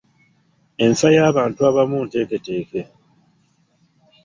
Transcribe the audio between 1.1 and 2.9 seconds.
y'abantu abamu nteeketeeke.